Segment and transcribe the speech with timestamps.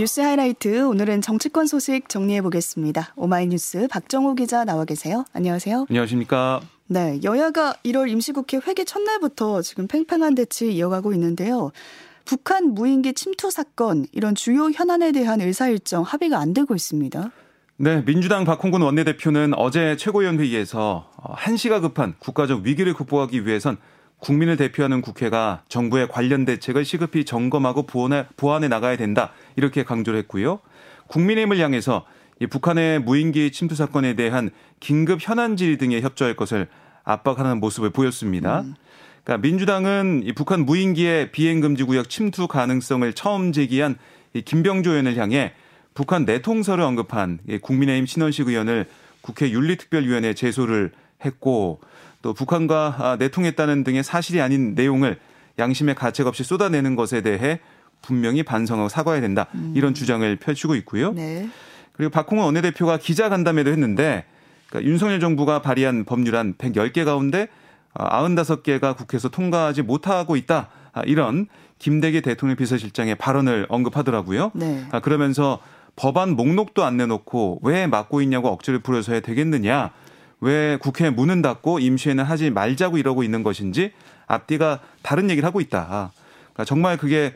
[0.00, 3.12] 뉴스 하이라이트 오늘은 정치권 소식 정리해 보겠습니다.
[3.16, 5.26] 오마이뉴스 박정호 기자 나와 계세요.
[5.34, 5.84] 안녕하세요.
[5.90, 6.62] 안녕하십니까?
[6.86, 11.70] 네, 여야가 1월 임시국회 회기 첫날부터 지금 팽팽한 대치 이어가고 있는데요.
[12.24, 17.30] 북한 무인기 침투 사건 이런 주요 현안에 대한 의사일정 합의가 안 되고 있습니다.
[17.76, 23.76] 네, 민주당 박홍근 원내대표는 어제 최고위원 회의에서 한시가 급한 국가적 위기를 극복하기 위해선
[24.20, 30.60] 국민을 대표하는 국회가 정부의 관련 대책을 시급히 점검하고 보완해, 보완해 나가야 된다 이렇게 강조를 했고요.
[31.08, 32.04] 국민의힘을 향해서
[32.38, 36.68] 이 북한의 무인기 침투 사건에 대한 긴급 현안 질의 등에 협조할 것을
[37.04, 38.60] 압박하는 모습을 보였습니다.
[38.60, 38.74] 음.
[39.24, 43.96] 그러니까 민주당은 이 북한 무인기의 비행 금지 구역 침투 가능성을 처음 제기한
[44.32, 45.52] 이 김병조 의원을 향해
[45.92, 48.86] 북한 내통설을 언급한 국민의힘 신원식 의원을
[49.20, 50.92] 국회 윤리특별위원회에 제소를
[51.24, 51.80] 했고
[52.22, 55.18] 또 북한과 아, 내통했다는 등의 사실이 아닌 내용을
[55.58, 57.60] 양심의 가책 없이 쏟아내는 것에 대해
[58.02, 59.72] 분명히 반성하고 사과해야 된다 음.
[59.76, 61.12] 이런 주장을 펼치고 있고요.
[61.12, 61.48] 네.
[61.92, 64.24] 그리고 박홍원 원내대표가 기자간담회도 했는데
[64.68, 67.48] 그러니까 윤석열 정부가 발의한 법률 안 110개 가운데
[67.94, 70.68] 95개가 아, 국회에서 통과하지 못하고 있다.
[70.92, 71.46] 아, 이런
[71.78, 74.52] 김대기 대통령 비서실장의 발언을 언급하더라고요.
[74.54, 74.86] 네.
[75.02, 75.60] 그러면서
[75.96, 79.90] 법안 목록도 안 내놓고 왜 막고 있냐고 억지를 부려서 야 되겠느냐.
[80.40, 83.92] 왜 국회 문은 닫고 임시회는 하지 말자고 이러고 있는 것인지
[84.26, 86.12] 앞뒤가 다른 얘기를 하고 있다.
[86.52, 87.34] 그러니까 정말 그게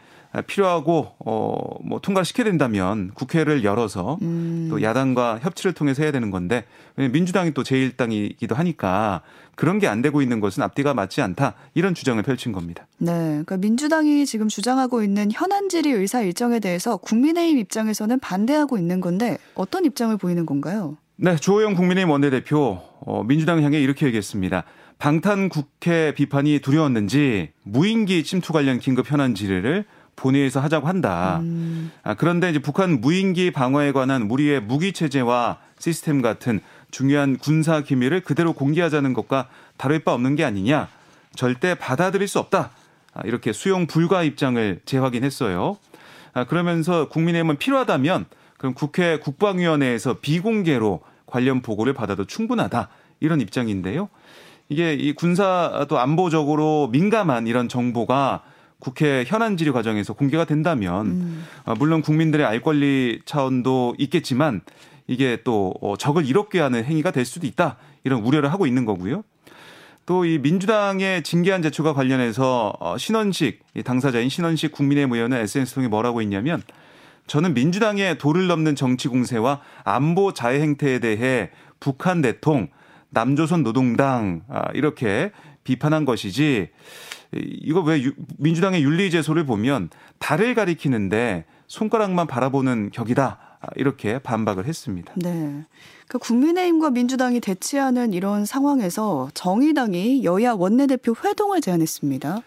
[0.48, 4.66] 필요하고 어뭐 통과를 시켜야 된다면 국회를 열어서 음.
[4.69, 6.64] 또 야당과 협치를 통해서 해야 되는 건데
[6.97, 9.22] 민주당이 또 제1당이기도 하니까
[9.55, 12.88] 그런 게 안 되고 있는 것은 앞뒤가 맞지 않다 이런 주장을 펼친 겁니다.
[12.98, 19.00] 네, 그러니까 민주당이 지금 주장하고 있는 현안 질의 의사 일정에 대해서 국민의힘 입장에서는 반대하고 있는
[19.00, 20.97] 건데 어떤 입장을 보이는 건가요?
[21.16, 24.64] 네, 조호영 국민의힘 원내대표 어, 민주당 향해 이렇게 얘기했습니다.
[24.98, 29.84] 방탄 국회 비판이 두려웠는지 무인기 침투 관련 긴급 현안 질의를
[30.16, 31.38] 본회의에서 하자고 한다.
[31.42, 31.92] 음.
[32.03, 36.60] 아, 그런데 이제 북한 무인기 방어에 관한 우리의 무기 체제와 시스템 같은
[36.91, 40.88] 중요한 군사 기밀을 그대로 공개하자는 것과 다를 바 없는 게 아니냐.
[41.36, 42.70] 절대 받아들일 수 없다.
[43.12, 45.76] 아, 이렇게 수용 불가 입장을 재확인했어요.
[46.32, 48.26] 아, 그러면서 국민의힘은 필요하다면
[48.64, 52.88] 그럼 국회 국방위원회에서 비공개로 관련 보고를 받아도 충분하다.
[53.20, 54.08] 이런 입장인데요.
[54.70, 58.42] 이게 이 군사도 안보적으로 민감한 이런 정보가
[58.78, 61.44] 국회 현안 질의 과정에서 공개가 된다면 음.
[61.66, 64.62] 어, 물론 국민들의 알 권리 차원도 있겠지만
[65.08, 69.24] 이게 또 어, 적을 이롭게 하는 행위가 될 수도 있다 이런 우려를 하고 있는 거고요.
[70.06, 76.22] 또 이 민주당의 징계안 제출과 관련해서 어, 신원식 당사자인 신원식 국민의힘 의원은 SNS 통해 뭐라고
[76.22, 76.62] 했냐면
[77.26, 82.68] 저는 민주당의 도를 넘는 정치 공세와 안보 자해 행태에 대해 북한 대통
[83.10, 85.30] 남조선 노동당 아, 이렇게
[85.62, 86.68] 비판한 것이지
[87.32, 88.02] 이거 왜
[88.38, 93.38] 민주당의 윤리 제소를 보면 달을 가리키는데 손가락만 바라보는 격이다.
[93.76, 95.12] 이렇게 반박을 했습니다.
[95.16, 95.64] 네.
[96.06, 102.42] 그 국민의힘과 민주당이 대치하는 이런 상황에서 정의당이 여야 원내대표 회동을 제안했습니다.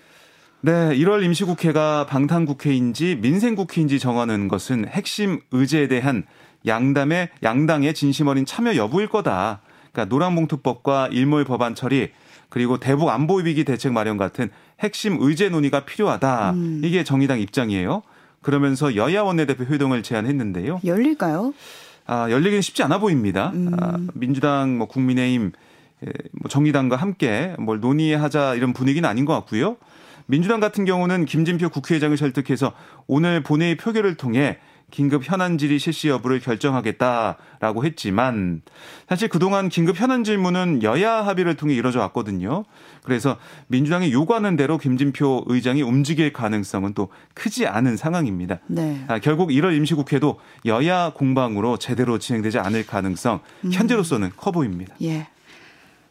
[0.68, 6.26] 네, 1월 임시국회가 방탄국회인지 민생국회인지 정하는 것은 핵심 의제에 대한
[6.66, 9.62] 양담의 양당의 진심 어린 참여 여부일 거다.
[9.94, 12.10] 그러니까 노란봉투법과 일몰 법안 처리
[12.50, 14.50] 그리고 대북 안보 위기 대책 마련 같은
[14.82, 16.52] 핵심 의제 논의가 필요하다.
[16.52, 16.82] 음.
[16.84, 18.04] 이게 정의당 입장이에요.
[18.42, 20.82] 그러면서 여야 원내대표 회동을 제안했는데요.
[20.84, 21.54] 열릴까요?
[22.08, 23.54] 아, 열리기는 쉽지 않아 보입니다.
[23.54, 23.72] 음.
[23.80, 25.54] 아, 민주당, 뭐 국민의힘,
[26.34, 29.78] 뭐 정의당과 함께 뭘 논의하자 이런 분위기는 아닌 것 같고요.
[30.28, 32.74] 민주당 같은 경우는 김진표 국회의장을 설득해서
[33.08, 38.62] 오늘 본회의 표결을 통해 긴급 현안 질의 실시 여부를 결정하겠다라고 했지만
[39.10, 42.64] 사실 그동안 긴급 현안 질문은 여야 합의를 통해 이뤄져 왔거든요.
[43.04, 48.60] 그래서 민주당이 요구하는 대로 김진표 의장이 움직일 가능성은 또 크지 않은 상황입니다.
[48.68, 49.04] 네.
[49.08, 53.72] 아, 결국 1월 임시국회도 여야 공방으로 제대로 진행되지 않을 가능성 음.
[53.74, 54.96] 현재로서는 커 보입니다.
[55.02, 55.28] 예.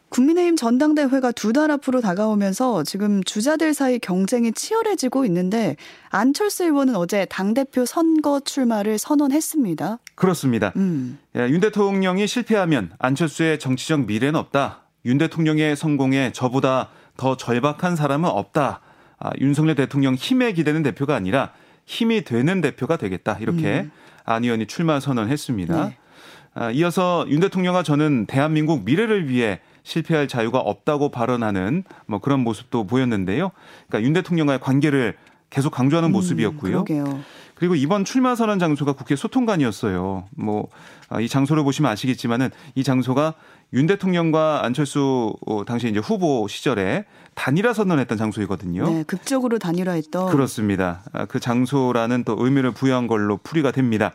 [0.09, 5.75] 국민의힘 전당대회가 두 달 앞으로 다가오면서 지금 주자들 사이 경쟁이 치열해지고 있는데
[6.09, 9.99] 안철수 의원은 어제 당대표 선거 출마를 선언했습니다.
[10.15, 10.71] 그렇습니다.
[10.75, 11.17] 음.
[11.35, 14.83] 예, 윤 대통령이 실패하면 안철수의 정치적 미래는 없다.
[15.05, 18.81] 윤 대통령의 성공에 저보다 더 절박한 사람은 없다.
[19.19, 21.53] 아, 윤석열 대통령 힘에 기대는 대표가 아니라
[21.85, 23.37] 힘이 되는 대표가 되겠다.
[23.39, 23.91] 이렇게 음.
[24.25, 25.87] 안 의원이 출마 선언했습니다.
[25.87, 25.97] 네.
[26.53, 32.85] 아, 이어서 윤 대통령과 저는 대한민국 미래를 위해 실패할 자유가 없다고 발언하는 뭐 그런 모습도
[32.85, 33.51] 보였는데요.
[33.87, 35.15] 그러니까 윤 대통령과의 관계를
[35.49, 36.83] 계속 강조하는 음, 모습이었고요.
[36.83, 37.21] 그러게요.
[37.55, 40.25] 그리고 이번 출마 선언 장소가 국회 소통관이었어요.
[40.35, 40.65] 뭐이
[41.07, 43.35] 아, 장소를 보시면 아시겠지만은 이 장소가
[43.73, 47.05] 윤 대통령과 안철수 어, 당시 이제 후보 시절에
[47.35, 48.89] 단일화 선언했던 장소이거든요.
[48.89, 50.29] 네, 극적으로 단일화했던.
[50.31, 51.03] 그렇습니다.
[51.13, 54.11] 아, 그 장소라는 또 의미를 부여한 걸로 풀이가 됩니다.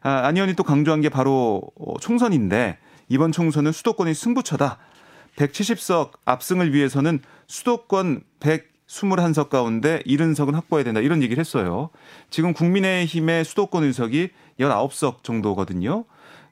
[0.00, 2.78] 아, 안 의원이 또 강조한 게 바로 어, 총선인데
[3.08, 4.78] 이번 총선은 수도권이 승부처다.
[5.38, 11.00] 170석 압승을 위해서는 수도권 121석 가운데 70석은 확보해야 된다.
[11.00, 11.90] 이런 얘기를 했어요.
[12.30, 16.04] 지금 국민의힘의 수도권 의석이 19석 정도거든요.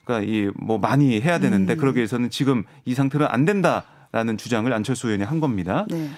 [0.04, 1.78] 그러니까 이 뭐 많이 해야 되는데 음.
[1.78, 5.84] 그러기 위해서는 지금 이 상태는 안 된다라는 주장을 안철수 의원이 한 겁니다.
[5.90, 6.08] 네.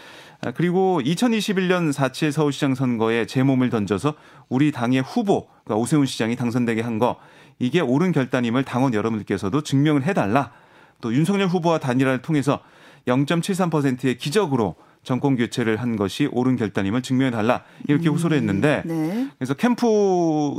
[0.42, 4.14] 아, 그리고 2021년 4.7 서울시장 선거에 제 몸을 던져서
[4.48, 7.16] 우리 당의 후보 그러니까 오세훈 시장이 당선되게 한 거
[7.58, 10.52] 이게 옳은 결단임을 당원 여러분들께서도 증명을 해달라.
[11.00, 12.60] 또 윤석열 후보와 단일화를 통해서
[13.06, 18.14] 0.73%의 기적으로 정권 교체를 한 것이 옳은 결단임을 증명해 달라 이렇게 음.
[18.14, 19.28] 호소를 했는데 네.
[19.38, 19.86] 그래서 캠프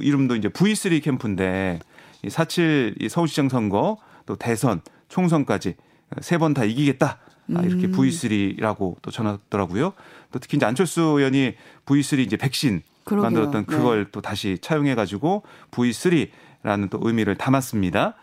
[0.02, 1.80] 이름도 이제 V3 캠프인데
[2.24, 5.76] 이4.7 서울시장 선거 또 대선 총선까지
[6.22, 7.20] 세 번 다 이기겠다.
[7.56, 7.92] 아, 이렇게 음.
[7.94, 9.94] V3라고 또 전하더라고요.
[10.32, 11.56] 또 특히 이제 안철수 의원이
[11.86, 13.24] V3 이제 백신 그러게요.
[13.24, 13.76] 만들었던 네.
[13.76, 14.10] 그걸 네.
[14.12, 16.30] 또 다시 차용해 가지고 V3
[16.64, 18.16] 라는 또 의미를 담았습니다.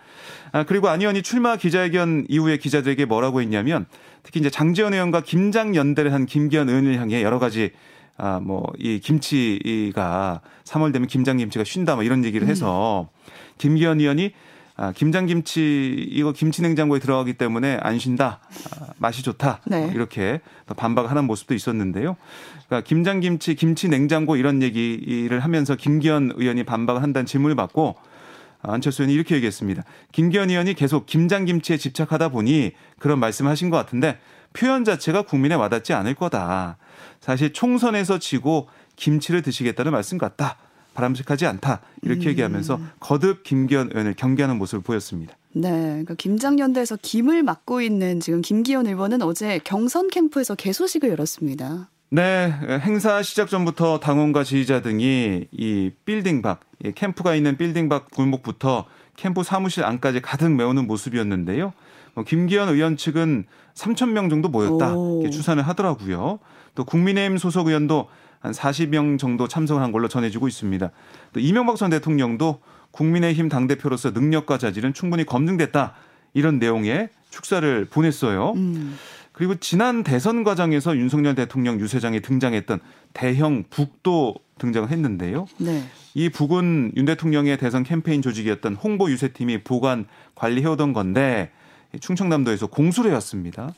[0.53, 3.87] 아, 그리고 안 의원이 출마 기자회견 이후에 기자들에게 뭐라고 했냐면
[4.23, 7.71] 특히 이제 장지원 의원과 김장 연대를 한 김기현 의원을 향해 여러 가지
[8.19, 13.33] 아, 뭐, 이 김치가 3월 되면 김장김치가 쉰다, 뭐 이런 얘기를 해서 음.
[13.59, 14.33] 김기현 의원이
[14.79, 18.41] 아, 김장김치 이거 김치 냉장고에 들어가기 때문에 안 쉰다.
[18.71, 19.61] 아, 맛이 좋다.
[19.67, 19.91] 네.
[19.95, 20.41] 이렇게
[20.77, 22.17] 반박을 하는 모습도 있었는데요.
[22.67, 27.97] 그러니까 김장김치, 김치 냉장고 이런 얘기를 하면서 김기현 의원이 반박을 한다는 질문을 받고
[28.63, 29.83] 안철수 의원이 이렇게 얘기했습니다.
[30.13, 34.19] 김기현 의원이 계속 김장김치에 집착하다 보니 그런 말씀을 하신 것 같은데
[34.53, 36.79] 표현 자체가 국민에 와닿지 않을 거다.
[37.21, 40.57] 사실 총선에서 지고 김치를 드시겠다는 말씀 같다.
[40.95, 42.31] 바람직하지 않다 이렇게 음.
[42.31, 45.37] 얘기하면서 거듭 김기현 의원을 경계하는 모습을 보였습니다.
[45.53, 51.91] 네, 그러니까 김장연대에서 김을 맡고 있는 지금 김기현 의원은 어제 경선 캠프에서 개소식을 열었습니다.
[52.11, 52.53] 네,
[52.83, 56.61] 행사 시작 전부터 당원과 지지자 등이 이 빌딩 밖,
[56.95, 58.87] 캠프가 있는 빌딩 밖 골목부터
[59.17, 61.73] 캠프 사무실 안까지 가득 메우는 모습이었는데요.
[62.15, 63.45] 뭐 김기현 의원 측은
[63.75, 66.39] 3천 명 정도 모였다 이렇게 추산을 하더라고요.
[66.75, 68.09] 또 국민의힘 소속 의원도
[68.41, 70.91] 한 40명 정도 참석을 한 걸로 전해지고 있습니다.
[71.33, 75.95] 또 이명박 전 대통령도 국민의힘 당대표로서 능력과 자질은 충분히 검증됐다.
[76.33, 78.53] 이런 내용의 축사를 보냈어요.
[78.57, 78.97] 음.
[79.33, 82.81] 그리고 지난 대선 과정에서 윤석열 대통령 유세장에 등장했던
[83.13, 85.47] 대형 북도 등장을 했는데요.
[85.59, 85.83] 네.
[86.17, 91.51] 이 북은 윤 대통령의 대선 캠페인 조직이었던 홍보 유세팀이 보관 관리해오던 건데
[92.01, 93.75] 충청남도에서 공수를 해왔습니다.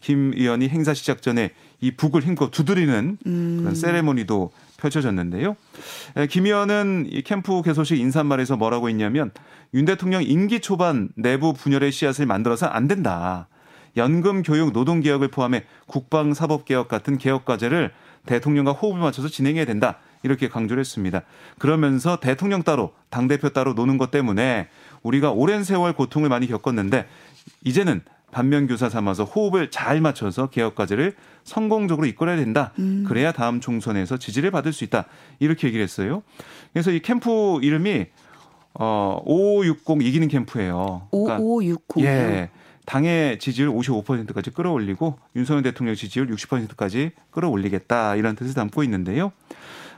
[0.00, 3.58] 김 의원이 행사 시작 전에 이 북을 힘껏 두드리는 음.
[3.60, 5.54] 그런 세레모니도 펼쳐졌는데요.
[6.28, 9.30] 김 의원은 이 캠프 개소식 인사말에서 뭐라고 했냐면
[9.72, 13.46] 윤 대통령 임기 초반 내부 분열의 씨앗을 만들어서 안 된다.
[13.96, 17.92] 연금, 교육, 노동 개혁을 포함해 국방, 사법 개혁 같은 개혁 과제를
[18.26, 20.00] 대통령과 호흡을 맞춰서 진행해야 된다.
[20.26, 21.22] 이렇게 강조를 했습니다.
[21.58, 24.68] 그러면서 대통령 따로, 당대표 따로 노는 것 때문에
[25.02, 27.06] 우리가 오랜 세월 고통을 많이 겪었는데
[27.64, 28.02] 이제는
[28.32, 31.14] 반면교사 삼아서 호흡을 잘 맞춰서 개혁 과제를
[31.44, 32.72] 성공적으로 이끌어야 된다.
[32.78, 33.04] 음.
[33.06, 35.06] 그래야 다음 총선에서 지지를 받을 수 있다.
[35.38, 36.22] 이렇게 얘기를 했어요.
[36.72, 38.06] 그래서 이 캠프 이름이
[38.74, 41.08] 어 5560 이기는 캠프예요.
[41.12, 41.78] 5560.
[41.88, 42.50] 그러니까 예.
[42.84, 49.32] 당의 지지율 55%까지 끌어올리고 윤석열 대통령 지지율 60%까지 끌어올리겠다 이런 뜻을 담고 있는데요.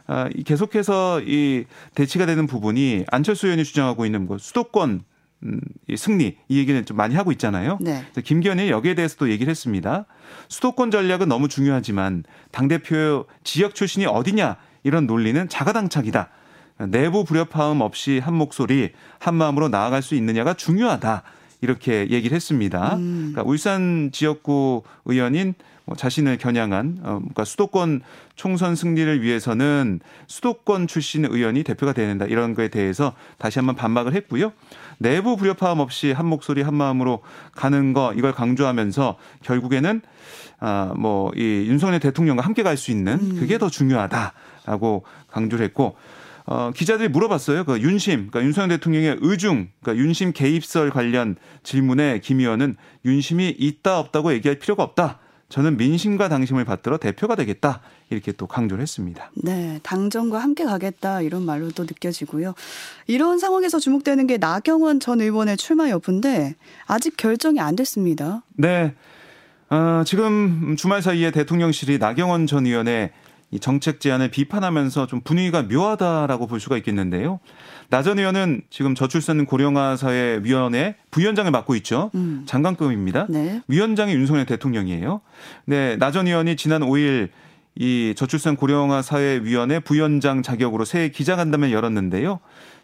[0.08, 5.02] 아, 계속해서 이 대치가 되는 부분이 안철수 의원이 주장하고 있는 뭐 수도권
[5.44, 7.78] 음, 이 승리 이 얘기는 좀 많이 하고 있잖아요.
[7.80, 8.04] 네.
[8.24, 10.06] 김기현이 여기에 대해서도 얘기를 했습니다.
[10.48, 16.30] 수도권 전략은 너무 중요하지만 당 대표 지역 출신이 어디냐 이런 논리는 자가당착이다.
[16.88, 21.22] 내부 불협화음 없이 한 목소리 한 마음으로 나아갈 수 있느냐가 중요하다.
[21.60, 22.96] 이렇게 얘기를 했습니다.
[22.96, 23.30] 음.
[23.32, 28.02] 그러니까 울산 지역구 의원인 뭐 자신을 겨냥한 어, 그러니까 수도권
[28.36, 34.14] 총선 승리를 위해서는 수도권 출신 의원이 대표가 되야 된다 이런 거에 대해서 다시 한번 반박을
[34.14, 34.52] 했고요.
[34.98, 40.00] 내부 불협화음 없이 한 목소리 한 마음으로 가는 거 이걸 강조하면서 결국에는
[40.60, 43.36] 아뭐이 윤석열 대통령과 함께 갈 수 있는 음.
[43.38, 45.96] 그게 더 중요하다라고 강조를 했고
[46.50, 47.64] 어, 기자들이 물어봤어요.
[47.64, 53.98] 그 윤심, 그러니까 윤석열 대통령의 의중, 그러니까 윤심 개입설 관련 질문에 김 의원은 윤심이 있다
[53.98, 55.18] 없다고 얘기할 필요가 없다.
[55.48, 59.30] 저는 민심과 당심을 받들어 대표가 되겠다 이렇게 또 강조를 했습니다.
[59.34, 62.54] 네, 당정과 함께 가겠다 이런 말로 또 느껴지고요.
[63.06, 66.54] 이런 상황에서 주목되는 게 나경원 전 의원의 출마 여부인데
[66.86, 68.42] 아직 결정이 안 됐습니다.
[68.56, 68.94] 네,
[69.70, 73.10] 어, 지금 주말 사이에 대통령실이 나경원 전 의원의
[73.50, 77.40] 이 정책 제안을 비판하면서 좀 분위기가 묘하다라고 볼 수가 있겠는데요.
[77.88, 82.10] 나전 의원은 지금 저출산 고령화 사회 위원회 부위원장을 맡고 있죠.
[82.14, 82.44] 음.
[82.46, 83.26] 장관급입니다.
[83.30, 83.62] 네.
[83.66, 85.22] 위원장이 윤석열 대통령이에요.
[85.64, 87.30] 네, 나전 의원이 지난 5일
[87.76, 92.40] 이 저출산 고령화 사회 위원회 부위원장 자격으로 새 기자간담회를 열었는데요.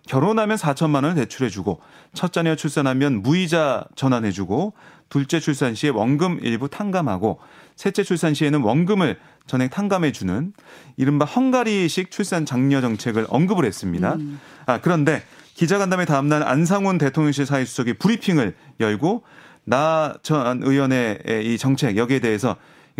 [0.06, 1.80] 결혼하면 4천만 원을 대출해주고
[2.12, 4.74] 첫 자녀 출산하면 무이자 전환해주고
[5.08, 7.40] 둘째 출산 시에 원금 일부 탕감하고
[7.76, 10.52] 셋째 출산 시에는 원금을 전액 탕감해 주는
[10.96, 14.14] 이른바 헝가리식 출산 장려 정책을 언급을 했습니다.
[14.14, 14.40] 음.
[14.66, 15.22] 아 그런데
[15.54, 19.24] 기자간담회 다음날 안상훈 대통령실 사회수석이 브리핑을 열고
[19.64, 22.56] 나 전 의원의 이 정책 여기에 대해서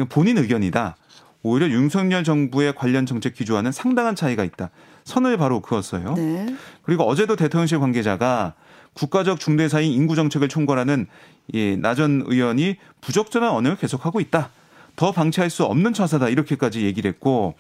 [0.09, 0.97] 본인 의견이다.
[1.43, 4.71] 오히려 윤석열 정부의 관련 정책 기조와는 상당한 차이가 있다.
[5.05, 6.15] 선을 바로 그었어요.
[6.15, 6.55] 네.
[6.83, 8.55] 그리고 어제도 대통령실 관계자가
[8.95, 11.07] 국가적 중대사인 인구 정책을 총괄하는
[11.53, 14.51] 이 나전 의원이 부적절한 언행을 계속하고 있다.
[14.97, 17.55] 더 방치할 수 없는 처사다 이렇게까지 얘기를 했고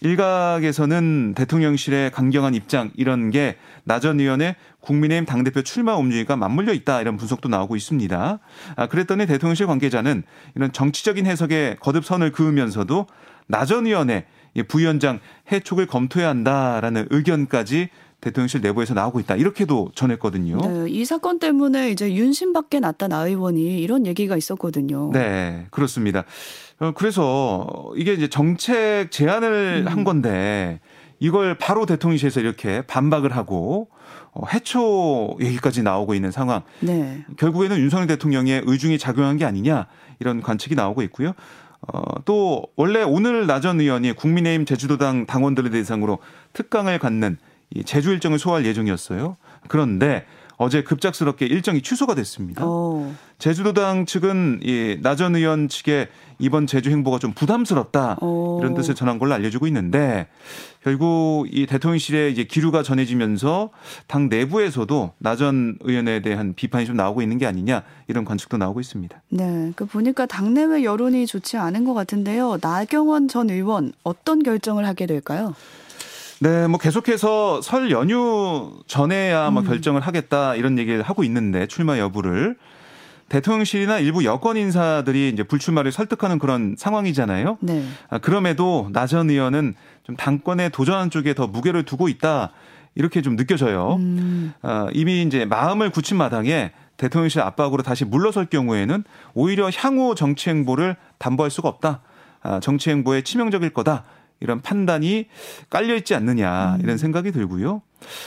[0.00, 3.56] 일각에서는 대통령실의 강경한 입장 이런 게
[3.88, 8.38] 나 전 의원의 국민의힘 당대표 출마 움직임과 맞물려 있다 이런 분석도 나오고 있습니다.
[8.76, 10.22] 아, 그랬더니 대통령실 관계자는
[10.54, 13.06] 이런 정치적인 해석에 거듭 선을 그으면서도
[13.46, 14.26] 나 전 의원의
[14.68, 17.88] 부위원장 해촉을 검토해야 한다라는 의견까지
[18.20, 19.36] 대통령실 내부에서 나오고 있다.
[19.36, 20.58] 이렇게도 전했거든요.
[20.58, 25.10] 네, 이 사건 때문에 이제 윤심 밖에 났다 나 의원이 이런 얘기가 있었거든요.
[25.12, 26.24] 네, 그렇습니다.
[26.80, 29.92] 어, 그래서 이게 이제 정책 제안을 음.
[29.92, 30.80] 한 건데
[31.20, 33.88] 이걸 바로 대통령실에서 이렇게 반박을 하고
[34.32, 36.62] 어, 해초 얘기까지 나오고 있는 상황.
[36.80, 37.24] 네.
[37.36, 39.86] 결국에는 윤석열 대통령의 의중이 작용한 게 아니냐
[40.18, 41.34] 이런 관측이 나오고 있고요.
[41.80, 46.18] 어, 또 원래 오늘 나전 의원이 국민의힘 제주도당 당원들을 대상으로
[46.52, 47.47] 특강을 갖는 이
[47.84, 49.36] 제주 일정을 소화할 예정이었어요.
[49.68, 50.24] 그런데
[50.58, 52.66] 어제 급작스럽게 일정이 취소가 됐습니다.
[52.66, 53.12] 오.
[53.38, 56.08] 제주도당 측은 이 나전 의원 측의
[56.40, 58.58] 이번 제주 행보가 좀 부담스럽다 오.
[58.60, 60.26] 이런 뜻을 전한 걸로 알려지고 있는데
[60.82, 63.70] 결국 이 대통령실에 이제 기류가 전해지면서
[64.08, 69.22] 당 내부에서도 나전 의원에 대한 비판이 좀 나오고 있는 게 아니냐 이런 관측도 나오고 있습니다.
[69.28, 72.58] 네, 그 보니까 당내외 여론이 좋지 않은 것 같은데요.
[72.60, 75.54] 나경원 전 의원 어떤 결정을 하게 될까요?
[76.40, 79.66] 네, 뭐 계속해서 설 연휴 전에야 뭐 음.
[79.66, 82.56] 결정을 하겠다 이런 얘기를 하고 있는데 출마 여부를
[83.28, 87.58] 대통령실이나 일부 여권 인사들이 이제 불출마를 설득하는 그런 상황이잖아요.
[87.60, 87.84] 네.
[88.08, 92.52] 아, 그럼에도 나 전 의원은 좀 당권에 도전하는 쪽에 더 무게를 두고 있다
[92.94, 93.96] 이렇게 좀 느껴져요.
[93.98, 94.52] 음.
[94.62, 99.04] 아, 이미 이제 마음을 굳힌 마당에 대통령실 압박으로 다시 물러설 경우에는
[99.34, 102.00] 오히려 향후 정치 행보를 담보할 수가 없다.
[102.42, 104.04] 아, 정치 행보에 치명적일 거다.
[104.40, 105.26] 이런 판단이
[105.70, 106.96] 깔려 있지 않느냐 이런 음.
[106.96, 107.82] 생각이 들고요.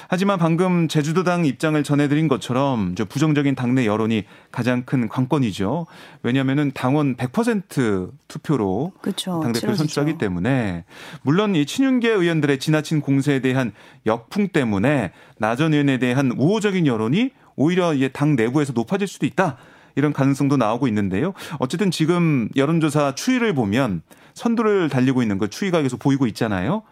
[0.09, 5.85] 하지만 방금 제주도당 입장을 전해드린 것처럼 저 부정적인 당내 여론이 가장 큰 관건이죠.
[6.23, 9.39] 왜냐하면은 당원 100% 투표로 그렇죠.
[9.41, 10.83] 당대표 선출하기 때문에
[11.21, 13.71] 물론 이 친윤계 의원들의 지나친 공세에 대한
[14.05, 19.57] 역풍 때문에 나 전 의원에 대한 우호적인 여론이 오히려 당 내부에서 높아질 수도 있다.
[19.95, 21.33] 이런 가능성도 나오고 있는데요.
[21.59, 24.01] 어쨌든 지금 여론조사 추이를 보면
[24.33, 26.83] 선두를 달리고 있는 그 추이가 계속 보이고 있잖아요.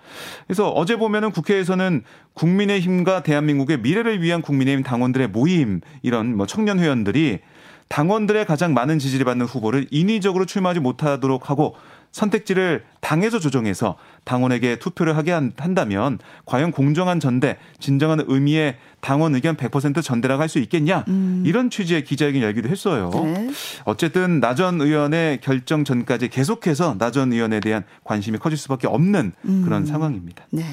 [0.47, 2.03] 그래서 어제 보면은 국회에서는
[2.33, 7.39] 국민의힘과 대한민국의 미래를 위한 국민의힘 당원들의 모임 이런 뭐 청년 회원들이
[7.87, 11.75] 당원들의 가장 많은 지지를 받는 후보를 인위적으로 출마하지 못하도록 하고
[12.11, 20.03] 선택지를 당에서 조정해서 당원에게 투표를 하게 한다면 과연 공정한 전대, 진정한 의미의 당원 의견 100%
[20.03, 21.43] 전대라고 할 수 있겠냐 음.
[21.45, 23.11] 이런 취지의 기자회견 열기도 했어요.
[23.13, 23.49] 네.
[23.85, 29.61] 어쨌든 나전 의원의 결정 전까지 계속해서 나전 의원에 대한 관심이 커질 수밖에 없는 음.
[29.63, 30.45] 그런 상황입니다.
[30.49, 30.63] 네.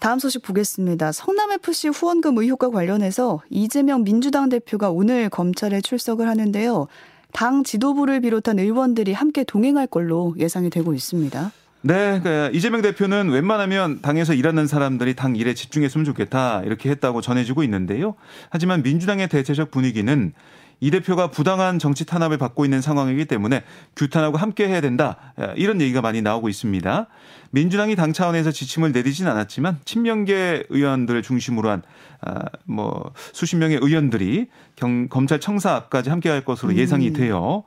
[0.00, 1.12] 다음 소식 보겠습니다.
[1.12, 6.88] 성남FC 후원금 의혹과 관련해서 이재명 민주당 대표가 오늘 검찰에 출석을 하는데요.
[7.32, 11.52] 당 지도부를 비롯한 의원들이 함께 동행할 걸로 예상이 되고 있습니다.
[11.82, 17.62] 네, 그러니까 이재명 대표는 웬만하면 당에서 일하는 사람들이 당 일에 집중했으면 좋겠다 이렇게 했다고 전해지고
[17.64, 18.16] 있는데요.
[18.50, 20.32] 하지만 민주당의 대체적 분위기는
[20.80, 23.62] 이 대표가 부당한 정치 탄압을 받고 있는 상황이기 때문에
[23.96, 25.34] 규탄하고 함께 해야 된다.
[25.56, 27.06] 이런 얘기가 많이 나오고 있습니다.
[27.50, 31.82] 민주당이 당 차원에서 지침을 내리진 않았지만 친명계 의원들을 중심으로 한,
[32.22, 34.46] 아, 뭐, 수십 명의 의원들이
[34.76, 37.12] 경, 검찰 청사 앞까지 함께 할 것으로 예상이 음.
[37.12, 37.64] 돼요.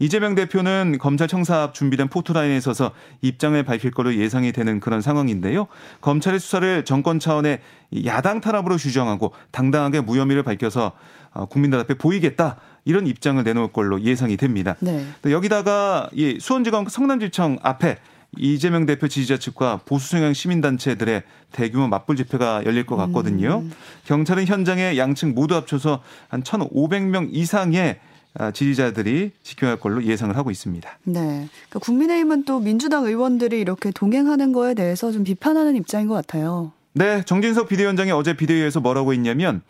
[0.00, 5.68] 이재명 대표는 검찰 청사 앞 준비된 포토라인에 서서 입장을 밝힐 걸로 예상이 되는 그런 상황인데요.
[6.00, 7.60] 검찰의 수사를 정권 차원의
[8.06, 10.92] 야당 탄압으로 규정하고 당당하게 무혐의를 밝혀서
[11.32, 12.56] 어, 국민들 앞에 보이겠다.
[12.86, 14.74] 이런 입장을 내놓을 걸로 예상이 됩니다.
[14.80, 15.04] 네.
[15.26, 17.98] 여기다가 이 수원지검 성남지청 앞에
[18.38, 23.58] 이재명 대표 지지자 측과 보수 성향 시민단체들의 대규모 맞불 집회가 열릴 것 같거든요.
[23.64, 23.72] 음.
[24.06, 28.09] 경찰은 현장에 양측 모두 합쳐서 한 1,500명 이상의 아,
[28.52, 30.98] 지지자들이 지켜야 할 걸로 예상을 하고 있습니다.
[31.04, 31.20] 네.
[31.20, 36.72] 그러니까 국민의힘은 또 민주당 의원들이 이렇게 동행하는 거에 대해서 좀 비판하는 입장인 것 같아요.
[36.92, 39.62] 네, 정진석 비대위원장이 어제 비대위에서 뭐라고 했냐면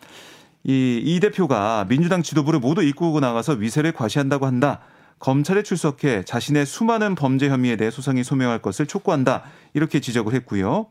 [0.63, 4.79] 이, 이 대표가 민주당 지도부를 모두 이끌고 나가서 위세를 과시한다고 한다.
[5.19, 9.43] 검찰에 출석해 자신의 수많은 범죄 혐의에 대해 소상히 소명할 것을 촉구한다.
[9.73, 10.87] 이렇게 지적을 했고요.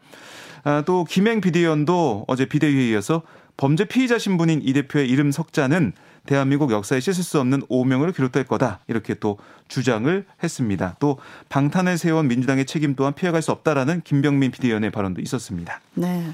[0.62, 3.22] 아, 또 김행 비대위원도 어제 비대위에 이어서
[3.56, 5.92] 범죄 피의자 신분인 이 대표의 이름 석자는
[6.26, 8.80] 대한민국 역사에 씻을 수 없는 오명을 기록될 거다.
[8.88, 10.96] 이렇게 또 주장을 했습니다.
[10.98, 15.80] 또 방탄을 세운 민주당의 책임 또한 피해갈 수 없다라는 김병민 비대위원의 발언도 있었습니다.
[15.94, 16.26] 네.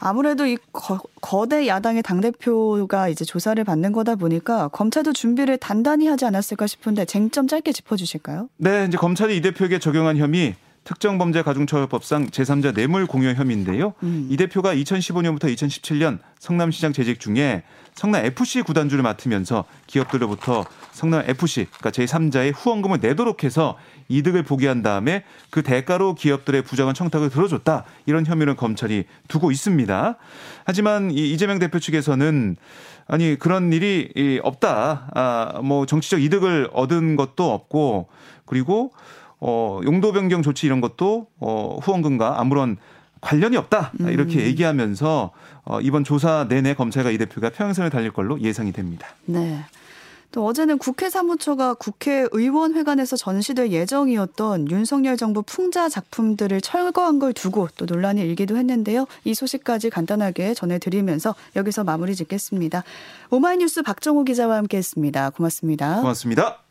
[0.00, 6.24] 아무래도 이 거, 대 야당의 당대표가 이제 조사를 받는 거다 보니까 검찰도 준비를 단단히 하지
[6.24, 8.48] 않았을까 싶은데 쟁점 짧게 짚어주실까요?
[8.56, 13.94] 네, 이제 검찰이 이 대표에게 적용한 혐의 특정범죄 가중처벌법상 제3자 뇌물 공여 혐의인데요.
[14.02, 14.28] 음.
[14.30, 17.62] 이 대표가 2015년부터 2017년 성남시장 재직 중에
[17.94, 24.82] 성남 FC 구단주를 맡으면서 기업들로부터 성남 FC 그러니까 제3자의 후원금을 내도록 해서 이득을 보게 한
[24.82, 30.16] 다음에 그 대가로 기업들의 부정한 청탁을 들어줬다 이런 혐의를 검찰이 두고 있습니다.
[30.64, 32.56] 하지만 이 이재명 대표 측에서는
[33.06, 35.10] 아니 그런 일이 없다.
[35.14, 38.08] 아, 뭐 정치적 이득을 얻은 것도 없고
[38.44, 38.92] 그리고
[39.46, 42.78] 어, 용도 변경 조치 이런 것도 어, 후원금과 아무런
[43.20, 44.40] 관련이 없다 이렇게 음.
[44.46, 45.30] 얘기하면서
[45.64, 49.08] 어, 이번 조사 내내 검찰과 이 대표가 평행선을 달릴 걸로 예상이 됩니다.
[49.26, 49.60] 네.
[50.32, 57.84] 또 어제는 국회 사무처가 국회의원회관에서 전시될 예정이었던 윤석열 정부 풍자 작품들을 철거한 걸 두고 또
[57.84, 59.06] 논란이 일기도 했는데요.
[59.24, 62.82] 이 소식까지 간단하게 전해드리면서 여기서 마무리 짓겠습니다.
[63.30, 65.30] 오마이뉴스 박정호 기자와 함께했습니다.
[65.30, 66.00] 고맙습니다.
[66.00, 66.63] 고맙습니다.